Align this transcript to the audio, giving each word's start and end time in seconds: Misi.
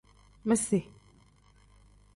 Misi. 0.49 0.79